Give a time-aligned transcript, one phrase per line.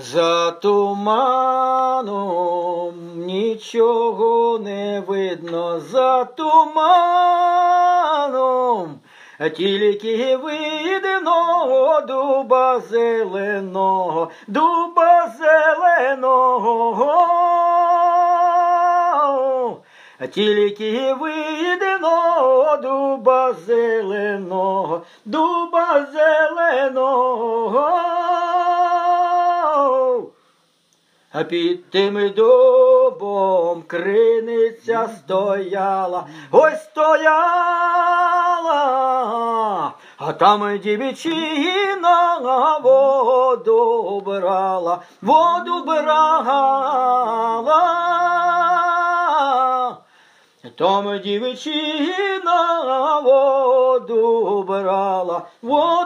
[0.00, 1.94] За туманом
[3.16, 7.38] нічого не видно, за туманом
[9.56, 17.14] тільки видно дуба зеленого, дуба зеленого.
[20.30, 26.47] Тільки видно дуба зеленого, дуба зеленого.
[31.38, 37.42] А під тим дубом криниця стояла, ой стояла,
[40.18, 42.38] а там дівчина
[42.78, 47.18] воду брала, воду брала.
[50.78, 52.60] Там дівчина
[53.20, 55.97] воду брала, воду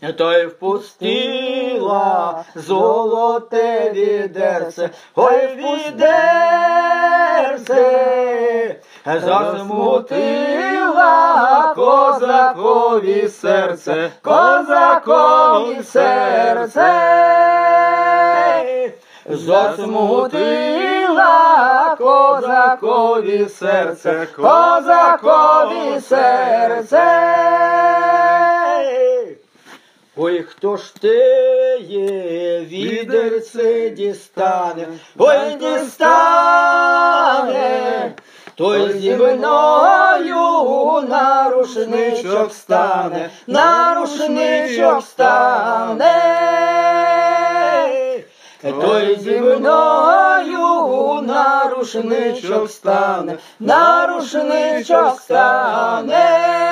[0.00, 6.26] Та й впустила золоте відерце, ой відерце,
[9.06, 10.52] засмутила
[11.76, 16.92] козакові серце, козакові серце,
[19.26, 20.76] засмутила
[21.98, 27.75] козакові серце, козакові серце.
[30.18, 34.86] Ой, хто ж теє відерце дістане,
[35.18, 37.04] ой, дістане,
[38.54, 46.22] той зі мною на рушничок стане, на рушничок стане,
[48.62, 56.65] той зі мною на рушничок стане, на рушничок стане.